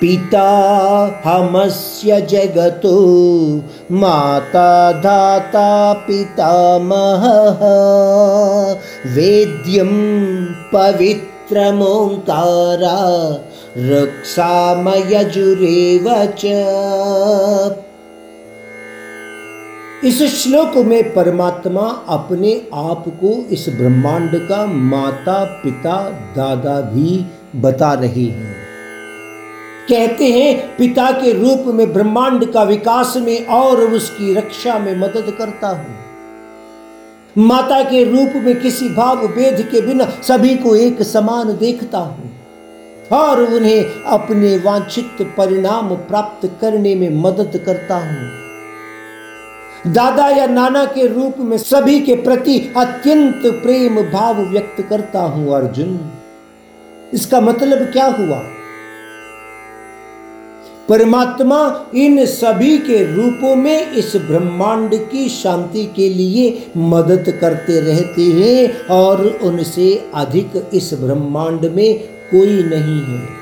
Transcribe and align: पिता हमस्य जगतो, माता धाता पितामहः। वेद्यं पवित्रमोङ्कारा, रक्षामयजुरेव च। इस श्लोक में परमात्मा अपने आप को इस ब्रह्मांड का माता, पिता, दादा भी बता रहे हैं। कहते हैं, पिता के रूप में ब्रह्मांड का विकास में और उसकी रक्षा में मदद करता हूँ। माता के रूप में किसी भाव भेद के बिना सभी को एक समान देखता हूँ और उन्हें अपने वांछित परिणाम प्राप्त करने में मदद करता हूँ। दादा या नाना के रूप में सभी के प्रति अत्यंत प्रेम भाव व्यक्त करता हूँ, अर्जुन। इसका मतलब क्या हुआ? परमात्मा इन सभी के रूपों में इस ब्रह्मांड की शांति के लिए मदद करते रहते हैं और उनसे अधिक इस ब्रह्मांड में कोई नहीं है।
पिता 0.00 1.22
हमस्य 1.24 2.20
जगतो, 2.20 3.62
माता 3.92 4.92
धाता 4.92 5.92
पितामहः। 5.92 7.60
वेद्यं 9.14 10.46
पवित्रमोङ्कारा, 10.46 13.38
रक्षामयजुरेव 13.78 16.32
च। 16.38 16.42
इस 20.04 20.22
श्लोक 20.22 20.76
में 20.76 21.14
परमात्मा 21.14 22.02
अपने 22.08 22.62
आप 22.74 23.04
को 23.08 23.46
इस 23.50 23.66
ब्रह्मांड 23.68 24.48
का 24.48 24.66
माता, 24.66 25.44
पिता, 25.44 26.10
दादा 26.10 26.80
भी 26.80 27.26
बता 27.56 27.92
रहे 27.92 28.24
हैं। 28.24 28.69
कहते 29.90 30.32
हैं, 30.32 30.76
पिता 30.76 31.10
के 31.12 31.32
रूप 31.32 31.74
में 31.74 31.92
ब्रह्मांड 31.92 32.52
का 32.52 32.62
विकास 32.62 33.14
में 33.16 33.46
और 33.46 33.80
उसकी 33.80 34.34
रक्षा 34.34 34.78
में 34.78 34.96
मदद 34.96 35.34
करता 35.38 35.68
हूँ। 35.68 35.98
माता 37.36 37.82
के 37.82 38.04
रूप 38.04 38.32
में 38.36 38.60
किसी 38.60 38.88
भाव 38.88 39.26
भेद 39.28 39.60
के 39.72 39.80
बिना 39.80 40.04
सभी 40.22 40.54
को 40.56 40.74
एक 40.76 41.02
समान 41.02 41.56
देखता 41.56 41.98
हूँ 41.98 42.30
और 43.12 43.40
उन्हें 43.42 44.02
अपने 44.06 44.56
वांछित 44.56 45.22
परिणाम 45.38 45.94
प्राप्त 45.96 46.50
करने 46.60 46.94
में 46.94 47.10
मदद 47.22 47.62
करता 47.66 47.96
हूँ। 47.96 49.92
दादा 49.92 50.28
या 50.28 50.46
नाना 50.46 50.84
के 50.84 51.06
रूप 51.06 51.34
में 51.38 51.58
सभी 51.58 52.00
के 52.00 52.14
प्रति 52.14 52.58
अत्यंत 52.76 53.42
प्रेम 53.62 54.02
भाव 54.02 54.42
व्यक्त 54.42 54.80
करता 54.90 55.20
हूँ, 55.20 55.54
अर्जुन। 55.54 55.98
इसका 57.14 57.40
मतलब 57.40 57.78
क्या 57.92 58.06
हुआ? 58.06 58.40
परमात्मा 60.90 61.58
इन 61.94 62.24
सभी 62.26 62.78
के 62.78 63.02
रूपों 63.14 63.54
में 63.56 63.92
इस 63.92 64.12
ब्रह्मांड 64.16 64.94
की 65.10 65.28
शांति 65.28 65.84
के 65.96 66.08
लिए 66.08 66.46
मदद 66.76 67.30
करते 67.40 67.80
रहते 67.80 68.22
हैं 68.22 68.86
और 68.86 69.26
उनसे 69.42 69.92
अधिक 70.14 70.70
इस 70.74 70.92
ब्रह्मांड 70.94 71.64
में 71.66 71.98
कोई 72.30 72.62
नहीं 72.62 73.00
है। 73.02 73.39